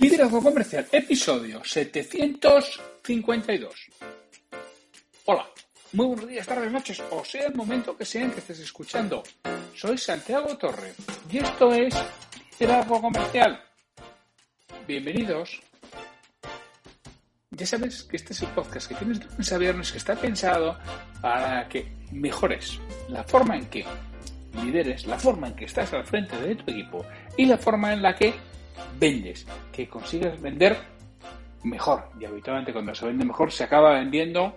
[0.00, 3.90] Liderazgo Comercial, episodio 752.
[5.26, 5.46] Hola,
[5.92, 9.22] muy buenos días, tardes, noches, o sea el momento que sea en que estés escuchando.
[9.74, 10.94] Soy Santiago Torre
[11.30, 11.94] y esto es
[12.58, 13.62] Liderazgo Comercial.
[14.88, 15.60] Bienvenidos.
[17.50, 20.16] Ya sabes que este es el podcast que tienes de lunes a viernes que está
[20.16, 20.78] pensado
[21.20, 22.80] para que mejores
[23.10, 23.84] la forma en que
[24.64, 27.04] lideres, la forma en que estás al frente de tu equipo
[27.36, 28.32] y la forma en la que
[29.00, 30.76] vendes, que consigues vender
[31.64, 32.10] mejor.
[32.20, 34.56] Y habitualmente cuando se vende mejor se acaba vendiendo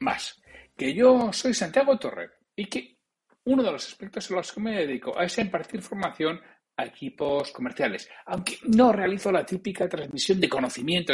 [0.00, 0.40] más.
[0.76, 2.98] Que yo soy Santiago Torre y que
[3.44, 6.40] uno de los aspectos en los que me dedico es a impartir formación
[6.76, 8.08] a equipos comerciales.
[8.26, 11.12] Aunque no realizo la típica transmisión de conocimiento.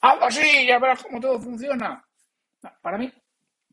[0.00, 2.04] Algo así, ya verás cómo todo funciona.
[2.80, 3.12] para mí,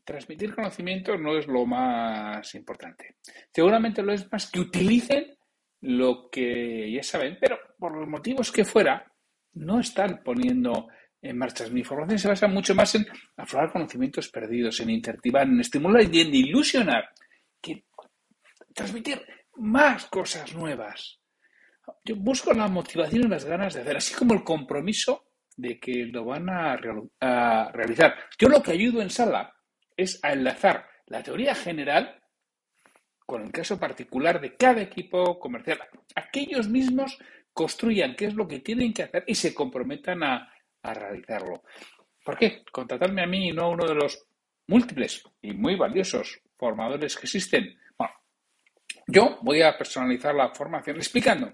[0.04, 3.16] transmitir conocimiento no es lo más importante.
[3.52, 5.38] Seguramente lo es más que utilicen
[5.82, 9.10] lo que ya saben, pero por los motivos que fuera,
[9.54, 10.88] no están poniendo
[11.20, 11.66] en marcha.
[11.68, 16.20] Mi formación se basa mucho más en aflorar conocimientos perdidos, en interactivar, en estimular y
[16.20, 17.08] en ilusionar,
[17.60, 17.84] que
[18.74, 19.20] transmitir
[19.56, 21.20] más cosas nuevas.
[22.04, 25.24] Yo busco la motivación y las ganas de hacer, así como el compromiso
[25.56, 26.76] de que lo van a
[27.72, 28.14] realizar.
[28.38, 29.54] Yo lo que ayudo en sala
[29.96, 32.22] es a enlazar la teoría general
[33.26, 35.80] con el caso particular de cada equipo comercial.
[36.14, 37.18] Aquellos mismos
[37.58, 41.64] construyan qué es lo que tienen que hacer y se comprometan a, realizarlo.
[42.24, 42.62] ¿Por qué?
[42.70, 44.26] Contratarme a mí y no a uno de los
[44.68, 47.76] múltiples y muy valiosos formadores que existen.
[47.98, 48.14] Bueno,
[49.08, 51.52] yo voy a personalizar la formación explicando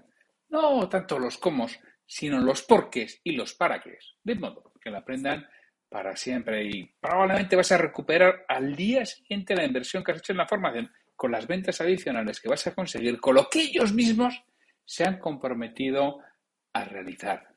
[0.49, 1.65] no tanto los cómo,
[2.05, 3.97] sino los porqués y los para qué.
[4.23, 5.49] De modo que la aprendan
[5.89, 10.33] para siempre y probablemente vas a recuperar al día siguiente la inversión que has hecho
[10.33, 13.91] en la formación con las ventas adicionales que vas a conseguir, con lo que ellos
[13.91, 14.43] mismos
[14.85, 16.19] se han comprometido
[16.73, 17.47] a realizar.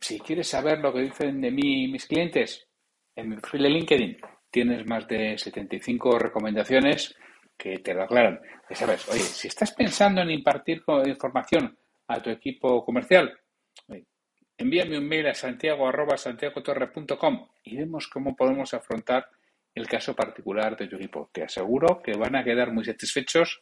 [0.00, 2.68] Si quieres saber lo que dicen de mí mis clientes,
[3.16, 4.18] en mi perfil de LinkedIn
[4.50, 7.14] tienes más de 75 recomendaciones
[7.56, 8.40] que te lo aclaran.
[8.70, 11.76] Sabes, oye, si estás pensando en impartir información
[12.08, 13.32] a tu equipo comercial,
[14.56, 19.28] envíame un mail a santiago.santiagotorre.com y vemos cómo podemos afrontar
[19.74, 21.30] el caso particular de tu equipo.
[21.32, 23.60] Te aseguro que van a quedar muy satisfechos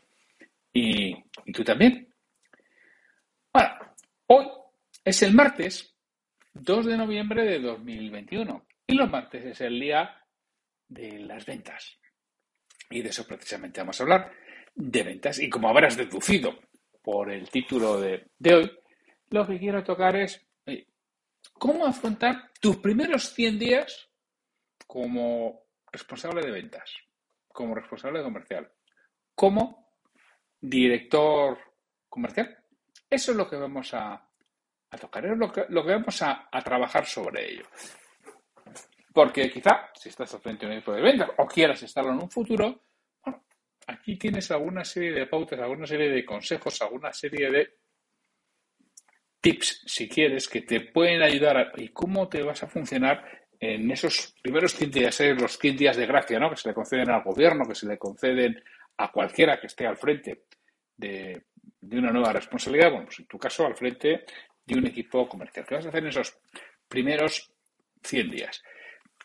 [0.73, 1.15] y,
[1.53, 2.10] tú también.
[3.53, 3.71] Bueno,
[4.29, 4.47] hoy
[5.05, 5.97] es el martes
[6.53, 10.17] 2 de noviembre de 2021 y los martes es el día
[10.89, 11.99] de las ventas.
[12.91, 14.33] Y de eso precisamente vamos a hablar,
[14.75, 15.41] de ventas.
[15.41, 16.59] Y como habrás deducido
[17.03, 18.79] por el título de, de hoy,
[19.31, 20.47] lo que quiero tocar es
[21.55, 24.11] cómo afrontar tus primeros 100 días
[24.87, 25.63] como
[25.93, 26.93] responsable de ventas,
[27.49, 28.71] como responsable comercial,
[29.35, 29.93] como
[30.61, 31.59] director
[32.09, 32.60] comercial.
[33.11, 34.25] Eso es lo que vamos a,
[35.01, 37.65] tocar, es lo que, vamos a, trabajar sobre ello.
[39.13, 42.23] Porque quizá, si estás al frente de un equipo de ventas o quieras estarlo en
[42.23, 42.85] un futuro,
[43.25, 43.43] bueno,
[43.89, 47.79] aquí tienes alguna serie de pautas, alguna serie de consejos, alguna serie de
[49.41, 53.25] tips, si quieres, que te pueden ayudar y cómo te vas a funcionar
[53.59, 56.49] en esos primeros 100 días, los 100 días de gracia, ¿no?
[56.49, 58.63] Que se le conceden al gobierno, que se le conceden
[58.99, 60.45] a cualquiera que esté al frente
[60.97, 61.47] de,
[61.83, 64.25] una nueva responsabilidad, bueno, pues en tu caso al frente
[64.65, 65.67] de un equipo comercial.
[65.67, 66.39] ¿Qué vas a hacer en esos
[66.89, 67.53] primeros
[68.03, 68.63] 100 días?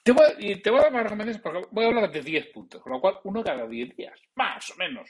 [0.03, 2.47] Te voy, y te voy a dar más recomendaciones porque voy a hablar de 10
[2.47, 5.09] puntos, con lo cual uno cada 10 días, más o menos,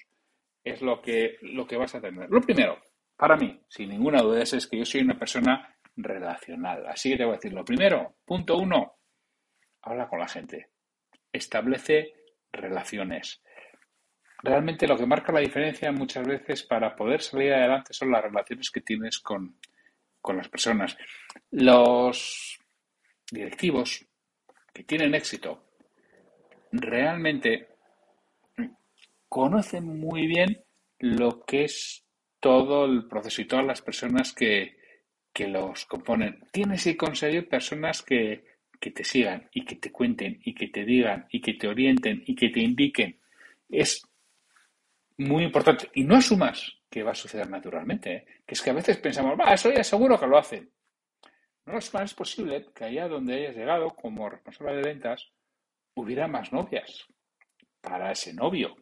[0.64, 2.30] es lo que, lo que vas a tener.
[2.30, 2.82] Lo primero,
[3.16, 6.88] para mí, sin ninguna duda, es que yo soy una persona relacional.
[6.88, 8.98] Así que te voy a decir, lo primero, punto uno,
[9.82, 10.70] habla con la gente,
[11.32, 12.14] establece
[12.52, 13.42] relaciones.
[14.46, 18.70] Realmente lo que marca la diferencia muchas veces para poder salir adelante son las relaciones
[18.70, 19.58] que tienes con,
[20.36, 20.96] las personas.
[21.50, 22.60] Los
[23.32, 24.06] directivos
[24.72, 25.72] que tienen éxito
[26.72, 27.70] realmente
[29.28, 30.64] conocen muy bien
[31.00, 32.06] lo que es
[32.40, 34.78] todo el proceso y todas las personas que,
[35.34, 36.44] que los componen.
[36.52, 38.46] Tienes que conseguir personas que,
[38.80, 42.24] que te sigan y que te cuenten y que te digan y que te orienten
[42.28, 43.20] y que te indiquen
[43.70, 44.04] es
[45.18, 45.90] muy importante.
[45.94, 48.14] Y no asumas que va a suceder naturalmente.
[48.14, 48.26] ¿eh?
[48.46, 50.70] Que es que a veces pensamos, va, eso ya seguro que lo hacen.
[51.66, 55.32] no es más posible que allá donde hayas llegado como responsable de ventas
[55.96, 57.06] hubiera más novias
[57.82, 58.76] para ese novio.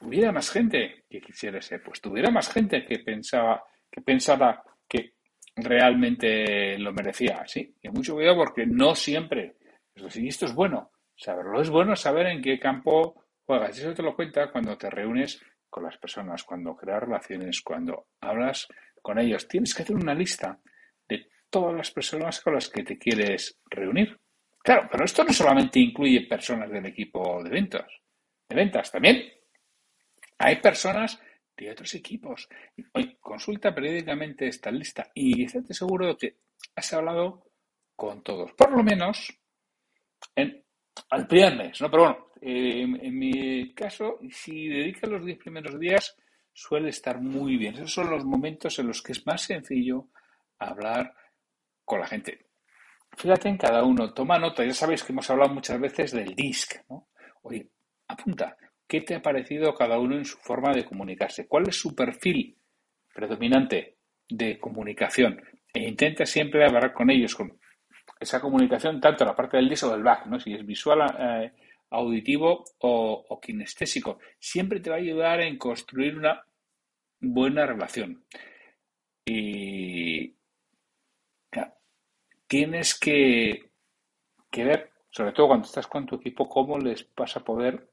[0.00, 5.14] Hubiera más gente que quisiera ese puesto, hubiera más gente que pensaba que pensaba que
[5.56, 7.74] realmente lo merecía, sí.
[7.82, 9.56] Y mucho cuidado porque no siempre.
[9.94, 11.60] Y esto es bueno, saberlo.
[11.60, 13.78] Es bueno saber en qué campo juegas.
[13.78, 15.40] Eso te lo cuenta cuando te reúnes
[15.70, 18.66] con las personas, cuando creas relaciones, cuando hablas
[19.00, 19.46] con ellos.
[19.48, 20.60] Tienes que hacer una lista
[21.08, 24.18] de todas las personas con las que te quieres reunir.
[24.62, 27.86] Claro, pero esto no solamente incluye personas del equipo de ventas,
[28.48, 29.22] de ventas también.
[30.38, 31.20] Hay personas
[31.56, 32.48] de otros equipos.
[33.20, 36.36] Consulta periódicamente esta lista y estate seguro de que
[36.74, 37.46] has hablado
[37.94, 39.32] con todos, por lo menos
[40.34, 40.65] en,
[41.10, 41.90] al primer mes, ¿no?
[41.90, 46.16] Pero bueno, eh, en, mi caso, si dedicas los 10 primeros días,
[46.52, 47.74] suele estar muy bien.
[47.74, 50.08] Esos son los momentos en los que es más sencillo
[50.58, 51.14] hablar
[51.84, 52.46] con la gente.
[53.16, 56.82] Fíjate en cada uno, toma nota, ya sabéis que hemos hablado muchas veces del DISC,
[56.88, 57.08] ¿no?
[57.42, 57.70] Oye,
[58.08, 58.56] apunta,
[58.88, 61.48] ¿Qué te ha parecido cada uno en su forma de comunicarse?
[61.48, 62.56] ¿Cuál es su perfil
[63.12, 63.96] predominante
[64.28, 65.42] de comunicación?
[65.74, 67.58] E intenta siempre hablar con ellos, con
[68.18, 70.40] esa comunicación, tanto la parte del dis o del back, ¿no?
[70.40, 71.52] si es visual, eh,
[71.90, 74.18] auditivo o, kinestésico.
[74.38, 76.44] Siempre te va a ayudar en construir una
[77.20, 78.24] buena relación.
[79.24, 80.34] Y
[82.46, 83.70] tienes que,
[84.50, 87.88] que ver, sobre todo cuando estás con tu equipo, cómo les vas a poder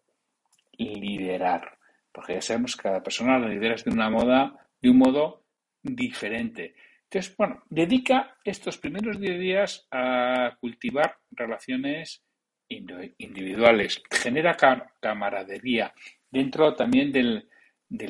[0.77, 1.77] liderar,
[2.11, 5.43] porque ya sabemos que cada persona la lideras de una moda, de un modo
[5.81, 6.75] diferente.
[7.13, 12.23] Entonces, bueno, dedica estos primeros 10 días a cultivar relaciones
[12.67, 14.57] individuales, genera
[14.99, 15.93] camaradería
[16.31, 17.47] dentro también del,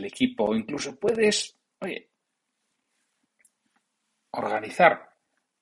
[0.05, 2.11] equipo, incluso puedes, oye,
[4.31, 5.09] organizar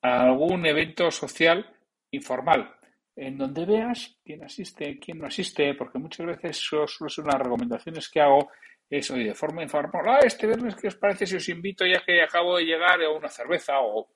[0.02, 1.68] algún evento social
[2.12, 2.72] informal
[3.16, 8.08] en donde veas quién asiste, quién no asiste, porque muchas veces eso son las recomendaciones
[8.08, 8.50] que hago,
[8.98, 12.04] es, oye, de forma informal, ah, este viernes, ¿qué os parece si os invito ya
[12.04, 14.06] que acabo de llegar a una cerveza o,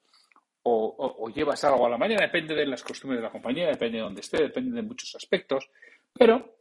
[0.65, 2.27] o, llevas algo a la mañana?
[2.27, 5.71] Depende de las costumbres de la compañía, depende de dónde esté, depende de muchos aspectos,
[6.13, 6.59] pero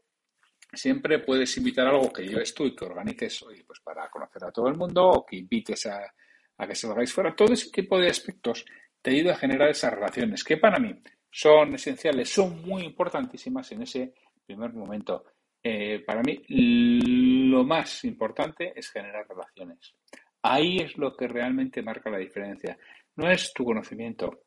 [0.71, 4.51] siempre puedes invitar algo que lleves tú y que organices, oye, pues para conocer a
[4.51, 6.13] todo el mundo o que invites a,
[6.57, 7.35] a que hagáis fuera.
[7.35, 8.65] Todo ese tipo de aspectos
[9.01, 10.95] te ayuda a generar esas relaciones que para mí
[11.29, 14.13] son esenciales, son muy importantísimas en ese
[14.45, 15.25] primer momento.
[15.67, 19.95] Eh, para mí lo más importante es generar relaciones.
[20.43, 22.77] Ahí es lo que realmente marca la diferencia.
[23.15, 24.41] No es tu conocimiento,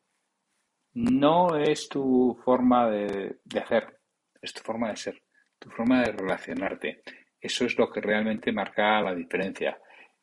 [0.93, 3.99] no es tu forma de, hacer,
[4.41, 5.21] es tu forma de ser,
[5.59, 7.01] tu forma de relacionarte.
[7.41, 9.77] Eso es lo que realmente marca la diferencia.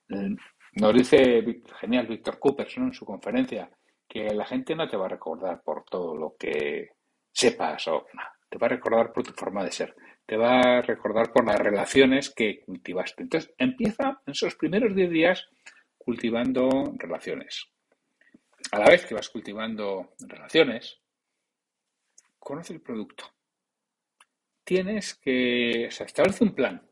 [0.09, 1.45] Nos dice
[1.79, 3.69] genial Víctor Coopers en su conferencia,
[4.09, 6.89] que la gente no te va a recordar por todo lo que
[7.31, 9.95] sepas o no, te va a recordar por tu forma de ser,
[10.27, 13.23] te va a recordar por las relaciones que cultivaste.
[13.23, 15.49] Entonces, empieza en esos primeros 10 días
[15.97, 17.67] cultivando relaciones.
[18.73, 21.01] A la vez que vas cultivando relaciones,
[22.39, 23.25] conoce el producto.
[24.65, 26.83] Tienes que, o sea, establece un plan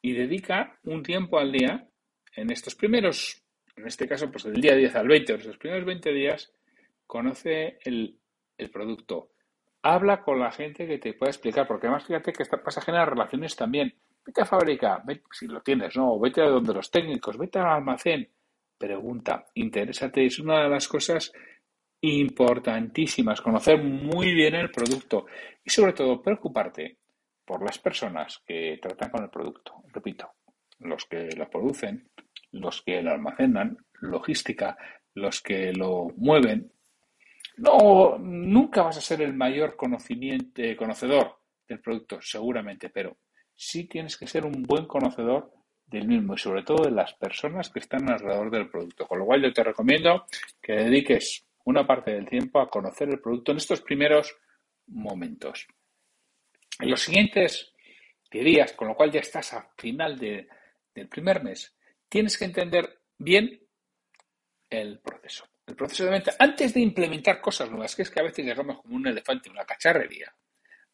[0.00, 1.86] y dedica un tiempo al día
[2.34, 3.44] en estos primeros
[3.76, 6.52] en este caso, pues del día 10 al 20, los primeros 20 días,
[7.06, 8.20] conoce el,
[8.72, 9.33] producto.
[9.86, 12.84] Habla con la gente que te pueda explicar, porque además fíjate que esta pasa a
[12.84, 13.94] generar relaciones también.
[14.24, 16.18] Vete a fábrica, si lo tienes, ¿no?
[16.18, 18.26] Vete a donde los técnicos, vete al almacén,
[18.78, 20.24] pregunta, interésate.
[20.24, 21.30] Es una de las cosas
[22.00, 25.26] importantísimas, conocer muy bien el producto
[25.62, 26.96] y sobre todo preocuparte
[27.44, 29.82] por las personas que tratan con el producto.
[29.92, 30.30] Repito,
[30.78, 32.08] los que lo producen,
[32.52, 34.78] los que lo almacenan, logística,
[35.12, 36.72] los que lo mueven.
[37.56, 43.16] No, nunca vas a ser el mayor conocimiento, conocedor del producto, seguramente, pero
[43.54, 45.52] sí tienes que ser un buen conocedor
[45.86, 49.06] del mismo y sobre todo de las personas que están alrededor del producto.
[49.06, 50.26] Con lo cual yo te recomiendo
[50.60, 54.36] que dediques una parte del tiempo a conocer el producto en estos primeros
[54.88, 55.66] momentos.
[56.80, 57.72] En los siguientes
[58.42, 61.76] días, con lo cual ya estás a final del primer mes,
[62.08, 63.60] tienes que entender bien
[64.68, 65.46] el proceso.
[65.66, 68.82] El proceso de venta, antes de implementar cosas nuevas, que es que a veces llegamos
[68.82, 70.34] como un elefante una cacharrería,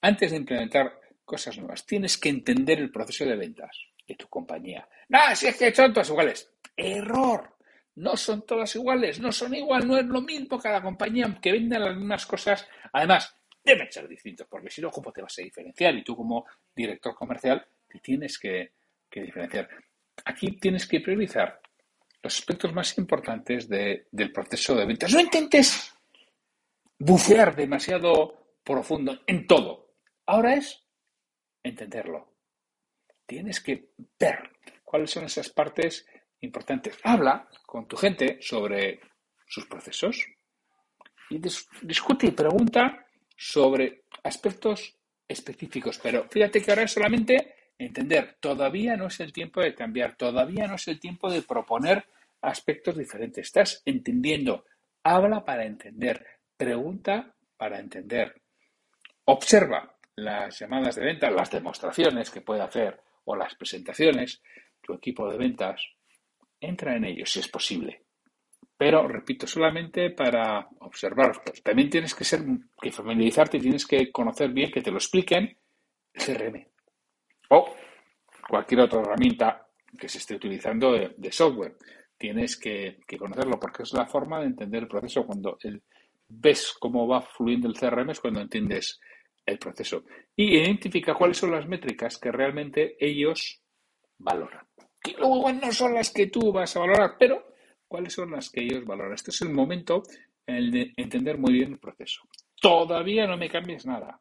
[0.01, 4.89] antes de implementar cosas nuevas, tienes que entender el proceso de ventas de tu compañía.
[5.09, 6.53] No, si es que son todas iguales.
[6.77, 7.57] Error.
[7.97, 11.79] No son todas iguales, no son igual, no es lo mismo cada compañía que venda
[11.79, 12.67] las mismas cosas.
[12.93, 15.95] Además, deben ser distintos, porque si no, ¿cómo te vas a diferenciar?
[15.97, 18.73] Y tú como director comercial te tienes que
[19.11, 19.69] diferenciar.
[20.25, 21.60] Aquí tienes que priorizar
[22.23, 25.13] los aspectos más importantes del proceso de ventas.
[25.13, 25.95] No intentes
[26.99, 29.95] bucear demasiado profundo en todo.
[30.27, 30.85] Ahora es
[31.63, 32.35] entenderlo.
[33.27, 34.51] Tienes que ver
[34.85, 36.07] cuáles son esas partes
[36.41, 36.99] importantes.
[37.03, 39.01] Habla con tu gente sobre
[39.47, 40.27] sus procesos
[41.31, 41.39] y
[41.83, 44.97] discute y pregunta sobre aspectos
[45.27, 45.99] específicos.
[46.03, 48.37] Pero fíjate que ahora es solamente entender.
[48.41, 52.05] Todavía no es el tiempo de cambiar, todavía no es el tiempo de proponer
[52.43, 53.47] aspectos diferentes.
[53.47, 54.65] Estás entendiendo.
[55.03, 56.25] Habla para entender.
[56.57, 58.41] Pregunta para entender.
[59.25, 64.43] Observa las llamadas de venta, las demostraciones que puede hacer o las presentaciones.
[64.83, 65.83] Tu equipo de ventas
[66.61, 68.03] entra en ellos si es posible.
[68.77, 71.43] Pero, repito, solamente para observar.
[71.63, 72.41] También tienes que ser,
[72.81, 75.57] que familiarizarte, tienes que conocer bien, que te lo expliquen
[76.13, 76.70] CRM.
[77.51, 77.75] O
[78.49, 79.67] cualquier otra herramienta
[79.99, 81.77] que se esté utilizando de, software.
[82.17, 85.25] Tienes que, conocerlo porque es la forma de entender el proceso.
[85.25, 85.59] Cuando
[86.29, 89.01] ves cómo va fluyendo el CRM es cuando entiendes
[89.47, 90.05] el proceso.
[90.37, 93.61] Y identifica cuáles son las métricas que realmente ellos
[94.19, 94.67] valoran
[95.03, 97.55] que luego no son las que tú vas a valorar, pero
[97.89, 99.15] cuáles son las que ellos valoran.
[99.15, 100.03] Este es el momento
[100.47, 102.23] en el de entender muy bien el proceso.
[102.61, 104.21] Todavía no me cambies nada.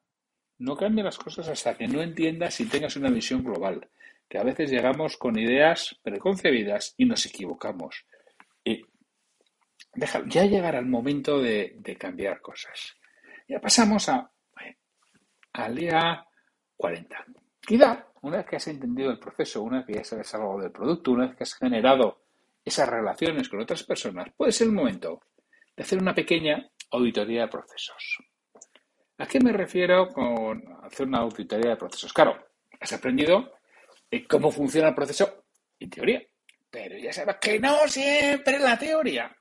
[0.59, 3.89] No cambies las cosas hasta que no entiendas y tengas una visión global.
[4.27, 8.05] Que a veces llegamos con ideas preconcebidas y nos equivocamos.
[8.63, 8.83] Y
[9.93, 12.95] deja, ya llegará el momento de, cambiar cosas.
[13.47, 14.31] Ya pasamos a,
[15.53, 16.25] al día
[16.75, 17.25] 40.
[17.61, 20.71] Quizá una vez que has entendido el proceso, una vez que ya sabes algo del
[20.71, 22.23] producto, una vez que has generado
[22.63, 25.21] esas relaciones con otras personas, puede ser el momento
[25.75, 28.17] de hacer una pequeña auditoría de procesos.
[29.19, 32.13] ¿A qué me refiero con hacer una auditoría de procesos?
[32.13, 32.37] Claro,
[32.79, 33.53] has aprendido
[34.29, 35.43] cómo funciona el proceso
[35.77, 36.21] en teoría,
[36.69, 39.35] pero ya sabes que no siempre la teoría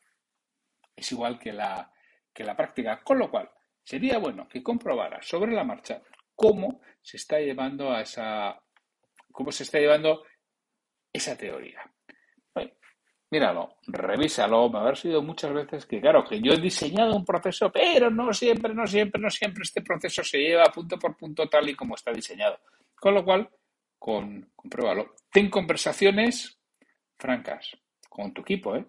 [0.96, 1.92] es igual que la,
[2.32, 3.48] que la práctica, con lo cual
[3.84, 6.02] sería bueno que comprobaras sobre la marcha
[6.34, 8.60] cómo se está llevando a esa
[9.30, 10.24] cómo se está llevando
[11.12, 11.80] esa teoría.
[13.30, 14.68] Míralo, revísalo.
[14.70, 18.32] Me haber sido muchas veces que, claro, que yo he diseñado un proceso, pero no
[18.32, 21.94] siempre, no siempre, no siempre este proceso se lleva punto por punto tal y como
[21.94, 22.58] está diseñado.
[22.94, 23.48] Con lo cual,
[23.98, 25.14] con, compruébalo.
[25.30, 26.58] Ten conversaciones
[27.16, 27.76] francas
[28.08, 28.84] con tu equipo ¿eh?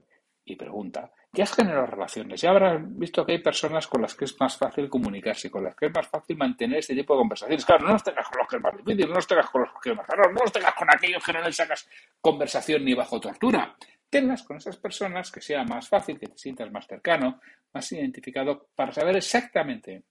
[0.46, 4.26] y pregunta, ya has generado relaciones, ya habrás visto que hay personas con las que
[4.26, 7.66] es más fácil comunicarse, con las que es más fácil mantener este tipo de conversaciones.
[7.66, 9.72] Claro, no los tengas con los que es más difícil, no los tengas con los
[9.82, 11.88] que es más raro, no los tengas con aquellos que no les sacas
[12.20, 13.76] conversación ni bajo tortura.
[14.10, 17.40] Tengas con esas personas que sea más fácil, que te sientas más cercano,
[17.74, 20.04] más identificado, para saber exactamente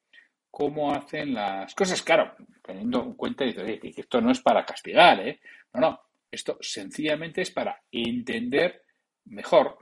[0.51, 2.03] cómo hacen las cosas.
[2.03, 5.41] Claro, teniendo en cuenta que esto no es para castigar, ¿eh?
[5.75, 6.01] No, no,
[6.31, 8.85] esto sencillamente es para entender
[9.25, 9.79] mejor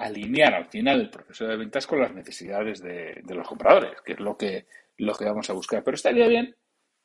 [0.00, 4.20] alinear al final el proceso de ventas con las necesidades de, los compradores, que es
[4.20, 4.66] lo que,
[4.96, 5.84] lo que vamos a buscar.
[5.84, 6.56] Pero estaría bien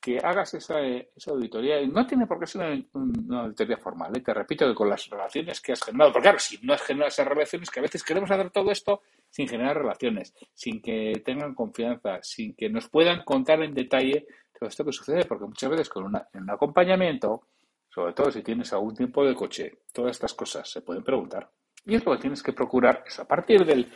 [0.06, 4.22] que hagas esa, esa auditoría, y no tiene por qué ser una, auditoría formal, ¿eh?
[4.22, 7.08] te repito que con las relaciones que has generado, porque claro, si no has generado
[7.08, 11.56] esas relaciones, que a veces queremos hacer todo esto sin generar relaciones, sin que tengan
[11.56, 15.90] confianza, sin que nos puedan contar en detalle todo esto que sucede, porque muchas veces
[15.90, 17.48] con una, un acompañamiento,
[17.90, 21.50] sobre todo si tienes algún tiempo de coche, todas estas cosas se pueden preguntar.
[21.84, 23.90] Y es lo que tienes que procurar, es a partir del,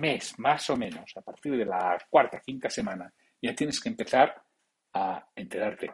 [0.00, 4.34] mes, más o menos, a partir de la cuarta, quinta semana, ya tienes que empezar
[4.94, 5.92] a enterarte.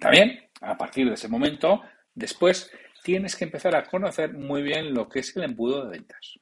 [0.00, 1.82] También, a partir de ese momento,
[2.14, 2.70] después
[3.02, 6.34] tienes que empezar a conocer muy bien lo que es el embudo de ventas.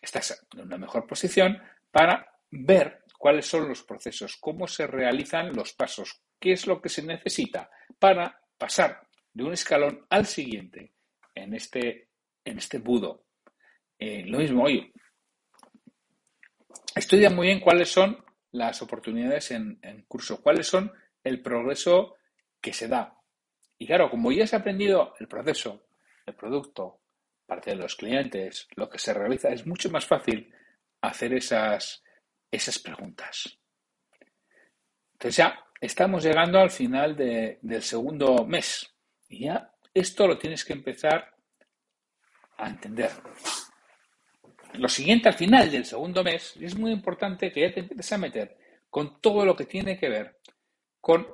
[0.00, 5.72] Estás en una mejor posición para ver cuáles son los procesos, cómo se realizan los
[5.72, 9.00] pasos, qué es lo que se necesita para pasar
[9.32, 10.92] de un escalón al siguiente
[11.34, 12.08] en este
[12.44, 13.24] en este budo.
[13.98, 14.92] Eh, lo mismo, hoy.
[16.94, 18.22] estudia muy bien cuáles son
[18.54, 20.92] las oportunidades en, curso, cuáles son
[21.24, 22.14] el progreso
[22.60, 23.18] que se da.
[23.78, 25.88] Y claro, como ya has aprendido el proceso,
[26.24, 27.00] el producto,
[27.46, 30.54] parte de los clientes, lo que se realiza, es mucho más fácil
[31.00, 32.04] hacer esas,
[32.48, 33.58] esas preguntas.
[35.14, 38.88] Entonces ya estamos llegando al final del segundo mes.
[39.28, 41.34] Y ya esto lo tienes que empezar
[42.56, 43.10] a entender.
[44.78, 48.18] Lo siguiente, al final del segundo mes, es muy importante que ya te empieces a
[48.18, 48.56] meter
[48.90, 50.40] con todo lo que tiene que ver
[51.00, 51.26] con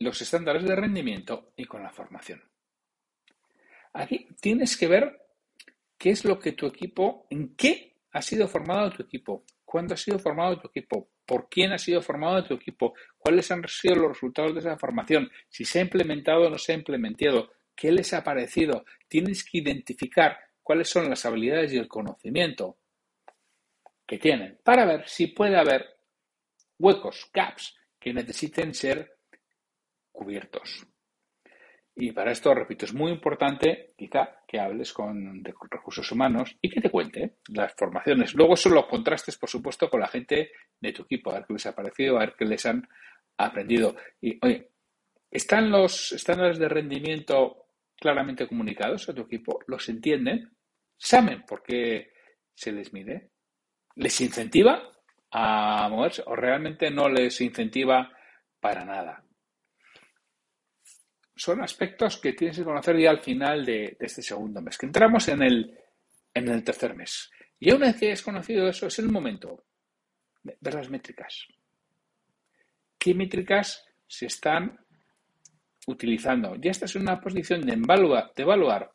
[0.00, 2.42] los estándares de rendimiento y con la formación.
[3.94, 5.26] Aquí tienes que ver
[5.96, 9.96] qué es lo que tu equipo, en qué ha sido formado tu equipo, cuándo ha
[9.96, 14.12] sido formado tu equipo, por quién ha sido formado tu equipo, cuáles han sido los
[14.12, 18.12] resultados de esa formación, si se ha implementado o no se ha implementado, ¿Qué les
[18.12, 18.84] ha parecido?
[19.06, 20.36] Tienes que identificar
[20.68, 22.76] cuáles son las habilidades y el conocimiento
[24.06, 25.96] que tienen para ver si puede haber
[26.78, 29.16] huecos, gaps, que necesiten ser
[30.12, 30.86] cubiertos.
[31.96, 36.82] Y para esto, repito, es muy importante quizá que hables con recursos humanos y que
[36.82, 38.34] te cuente las formaciones.
[38.34, 41.54] Luego son los contrastes, por supuesto, con la gente de tu equipo, a ver qué
[41.54, 42.86] les ha parecido, a ver qué les han
[43.38, 43.96] aprendido.
[44.20, 44.68] Y, oye,
[45.30, 49.60] ¿están los estándares de rendimiento claramente comunicados a tu equipo?
[49.66, 50.57] ¿Los entienden?
[50.98, 52.12] ¿Saben por qué
[52.54, 53.30] se les mide?
[53.96, 54.92] ¿Les incentiva
[55.30, 58.12] a moverse o realmente no les incentiva
[58.60, 59.24] para nada?
[61.38, 65.28] son aspectos que tienes que conocer ya al final de, este segundo mes, que entramos
[65.28, 65.78] en el,
[66.34, 67.30] en el tercer mes.
[67.60, 69.64] Y una vez que hayas conocido eso, es el momento
[70.42, 71.46] de ver las métricas.
[72.98, 74.84] ¿Qué métricas se están
[75.86, 76.56] utilizando?
[76.56, 77.74] Ya estás en una posición de
[78.36, 78.92] evaluar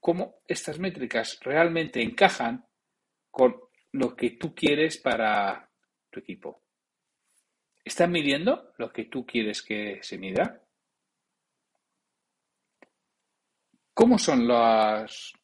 [0.00, 2.66] cómo estas métricas realmente encajan
[3.30, 3.60] con
[3.92, 5.70] lo que tú quieres para
[6.10, 6.62] tu equipo.
[7.84, 10.62] ¿Están midiendo lo que tú quieres que se mida?
[13.94, 15.34] ¿Cómo son los,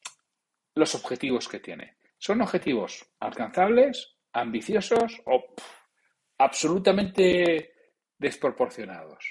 [0.75, 1.97] los objetivos que tiene?
[2.17, 5.53] ¿Son objetivos alcanzables, ambiciosos o
[6.37, 7.73] absolutamente
[8.17, 9.25] desproporcionados?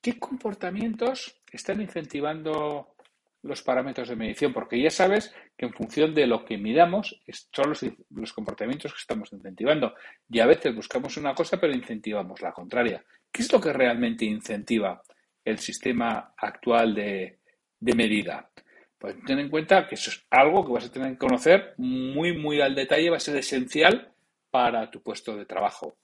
[0.00, 2.94] ¿Qué comportamientos están incentivando
[3.42, 4.52] los parámetros de medición?
[4.52, 7.20] Porque ya sabes que en función de lo que midamos
[7.52, 9.94] son los, los, comportamientos que estamos incentivando.
[10.28, 13.04] Y a veces buscamos una cosa pero incentivamos la contraria.
[13.32, 15.02] ¿Qué es lo que realmente incentiva
[15.44, 17.38] el sistema actual de,
[17.80, 18.50] medida.
[18.98, 22.36] Pues ten en cuenta que eso es algo que vas a tener que conocer muy,
[22.36, 24.12] muy al detalle, va a ser esencial
[24.50, 25.96] para tu puesto de trabajo.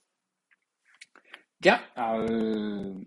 [1.59, 3.05] Ya al,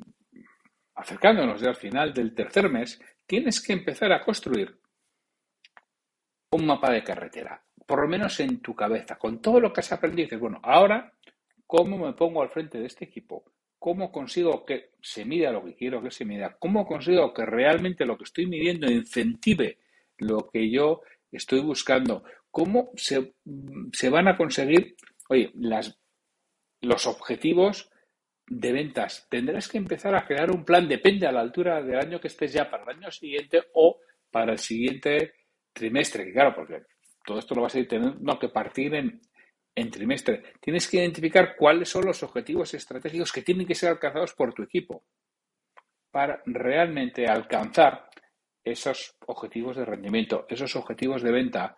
[1.00, 4.78] acercándonos ya al final del tercer mes, tienes que empezar a construir
[6.52, 9.92] un mapa de carretera, por lo menos en tu cabeza, con todo lo que has
[9.92, 10.26] aprendido.
[10.26, 11.12] Dices, bueno, ahora,
[11.66, 13.44] ¿cómo me pongo al frente de este equipo?
[13.78, 16.56] ¿Cómo consigo que se mida lo que quiero que se mida?
[16.58, 19.78] ¿Cómo consigo que realmente lo que estoy midiendo incentive
[20.18, 21.00] lo que yo
[21.32, 22.24] estoy buscando?
[22.50, 23.32] ¿Cómo se,
[24.10, 24.96] van a conseguir,
[25.28, 25.98] oye, las,
[26.82, 27.89] los objetivos
[28.50, 29.26] de ventas?
[29.30, 32.52] Tendrás que empezar a crear un plan, depende a la altura del año que estés
[32.52, 35.32] ya para el año siguiente o para el siguiente
[35.72, 36.82] trimestre, que claro, porque
[37.24, 39.20] todo esto lo vas a ir teniendo que partir en,
[39.74, 40.42] en trimestre.
[40.60, 44.62] Tienes que identificar cuáles son los objetivos estratégicos que tienen que ser alcanzados por tu
[44.62, 45.04] equipo
[46.10, 48.08] para realmente alcanzar
[48.64, 51.76] esos objetivos de rendimiento, esos objetivos de venta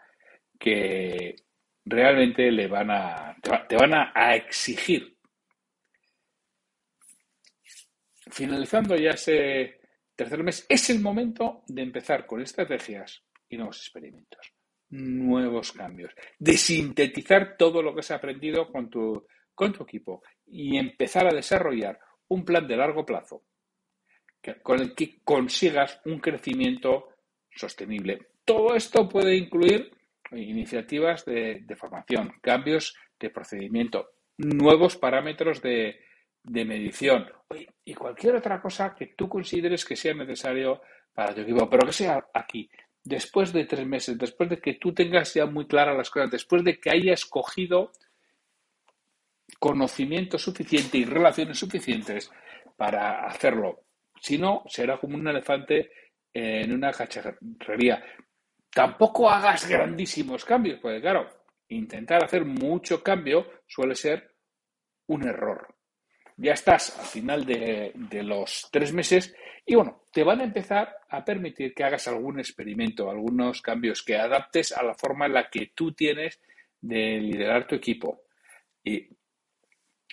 [0.59, 1.37] que
[1.85, 3.37] realmente le van a,
[3.69, 5.17] te van a, exigir.
[8.31, 9.81] Finalizando ya ese
[10.15, 14.53] tercer mes, es el momento de empezar con estrategias y nuevos experimentos
[14.93, 20.77] nuevos cambios, de sintetizar todo lo que has aprendido con tu, con tu equipo y
[20.77, 23.43] empezar a desarrollar un plan de largo plazo
[24.63, 27.11] con el que consigas un crecimiento
[27.55, 28.27] sostenible.
[28.45, 29.93] Todo esto puede incluir
[30.33, 36.01] iniciativas de, formación, cambios de procedimiento, nuevos parámetros de,
[36.45, 37.27] de medición
[37.85, 41.93] y cualquier otra cosa que tú consideres que sea necesario para tu equipo, pero que
[41.93, 42.69] sea aquí,
[43.05, 46.65] después de tres meses, después de que tú tengas ya muy claras las cosas, después
[46.65, 47.93] de que hayas cogido
[49.59, 52.31] conocimiento suficiente y relaciones suficientes
[52.77, 53.85] para hacerlo.
[54.21, 55.91] Si no, será como un elefante
[56.33, 58.03] en una cacharrería.
[58.71, 61.29] Tampoco hagas grandísimos cambios, porque claro,
[61.69, 64.35] intentar hacer mucho cambio suele ser
[65.09, 65.75] un error.
[66.37, 67.93] Ya estás al final de,
[68.23, 73.11] los tres meses y bueno, te van a empezar a permitir que hagas algún experimento,
[73.11, 76.41] algunos cambios que adaptes a la forma en la que tú tienes
[76.81, 78.25] de liderar tu equipo.
[78.83, 79.09] Y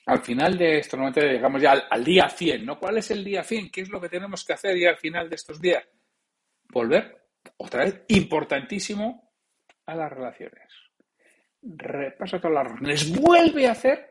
[0.05, 2.79] al final de esto, normalmente llegamos ya al, día 100, ¿no?
[2.79, 3.69] ¿Cuál es el día 100?
[3.71, 5.83] ¿Qué es lo que tenemos que hacer ya al final de estos días?
[6.71, 7.25] Volver,
[7.57, 9.31] otra vez, importantísimo,
[9.85, 10.71] a las relaciones.
[11.61, 13.19] Repasa todas las relaciones.
[13.19, 14.08] Vuelve a hacer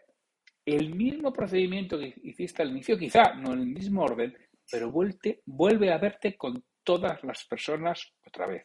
[0.76, 4.36] el mismo procedimiento que hiciste al inicio, quizá no en el mismo orden,
[4.70, 8.64] pero vuelve, vuelve a verte con todas las personas otra vez.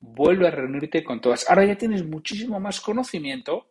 [0.00, 1.48] Vuelve a reunirte con todas.
[1.48, 3.70] Ahora ya tienes muchísimo más conocimiento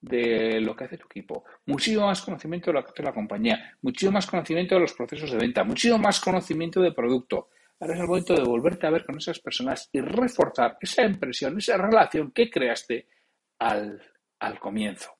[0.00, 3.76] de lo que hace tu equipo, muchísimo más conocimiento de lo que hace la compañía,
[3.82, 7.48] muchísimo más conocimiento de los procesos de venta, muchísimo más conocimiento de producto.
[7.80, 11.58] Ahora es el momento de volverte a ver con esas personas y reforzar esa impresión,
[11.58, 13.08] esa relación que creaste
[13.58, 14.00] al
[14.60, 15.10] comienzo.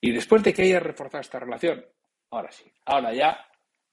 [0.00, 1.84] Y después de que hayas reforzado esta relación,
[2.30, 3.38] ahora sí, ahora ya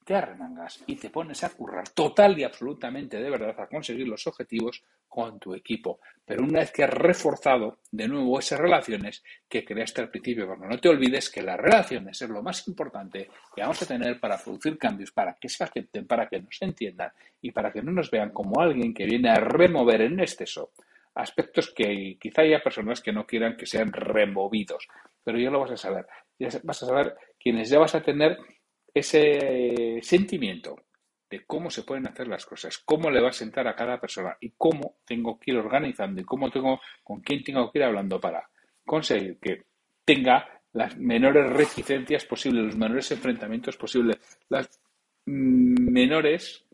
[0.04, 4.28] te arremangas y te pones a currar total y absolutamente de verdad a conseguir los
[4.28, 6.00] objetivos con tu equipo.
[6.26, 10.68] Pero una vez que has reforzado de nuevo esas relaciones que creaste al principio, porque
[10.68, 14.38] no te olvides que las relaciones es lo más importante que vamos a tener para
[14.38, 17.12] producir cambios, para que se acepten, para que nos entiendan
[17.42, 20.72] y para que no nos vean como alguien que viene a remover en exceso
[21.16, 24.88] aspectos que quizá haya personas que no quieran que sean removidos,
[25.24, 26.06] pero ya lo vas a saber.
[26.40, 28.38] Ya vas a saber quienes ya vas a tener
[28.94, 30.76] ese sentimiento
[31.30, 34.38] de cómo se pueden hacer las cosas, cómo le va a sentar a cada persona
[34.40, 38.20] y cómo tengo que ir organizando y cómo tengo, con quién tengo que ir hablando
[38.20, 38.48] para
[38.86, 39.64] conseguir que
[40.06, 44.18] tenga las menores reticencias posibles, los menores enfrentamientos posibles,
[44.50, 44.68] los
[45.26, 46.66] menores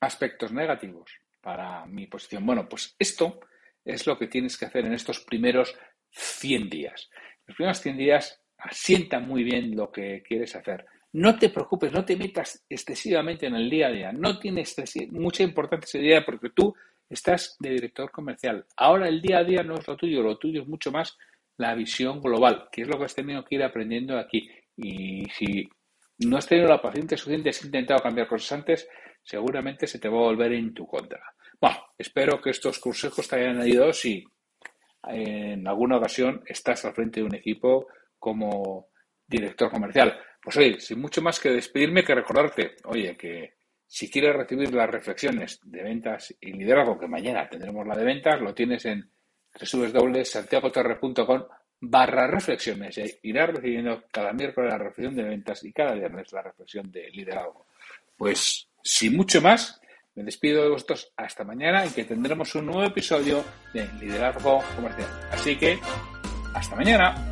[0.00, 2.46] aspectos negativos para mi posición.
[2.46, 3.40] Bueno, pues esto
[3.84, 5.76] es lo que tienes que hacer en estos primeros
[6.10, 7.10] 100 días.
[7.46, 10.86] Los primeros 100 días asienta muy bien lo que quieres hacer.
[11.14, 14.12] No te preocupes, no te metas excesivamente en el día a día.
[14.12, 14.62] No tiene
[15.10, 16.74] mucha importancia ese día porque tú
[17.08, 18.64] estás de director comercial.
[18.76, 21.18] Ahora el día a día no es lo tuyo, lo tuyo es mucho más
[21.58, 24.48] la visión global, que es lo que has tenido que ir aprendiendo aquí.
[24.76, 25.68] Y si
[26.18, 28.88] no has tenido la paciencia suficiente, has intentado cambiar cosas antes,
[29.22, 31.22] seguramente se te va a volver en tu contra.
[31.60, 34.24] Bueno, espero que estos consejos te hayan ayudado si
[35.04, 37.86] en alguna ocasión estás al frente de un equipo
[38.18, 38.88] como
[39.26, 40.18] director comercial.
[40.42, 43.54] Pues oye, sin mucho más que despedirme que recordarte, oye, que
[43.86, 48.40] si quieres recibir las reflexiones de ventas y liderazgo, que mañana tendremos la de ventas,
[48.40, 49.10] lo tienes en
[49.52, 51.42] www.santiagotorre.com
[51.80, 52.96] barra reflexiones.
[52.98, 57.10] E irás recibiendo cada miércoles la reflexión de ventas y cada viernes la reflexión de
[57.10, 57.66] liderazgo.
[58.16, 59.80] Pues sin mucho más,
[60.14, 65.08] me despido de vosotros hasta mañana y que tendremos un nuevo episodio de Liderazgo Comercial.
[65.30, 65.78] Así que,
[66.54, 67.31] hasta mañana.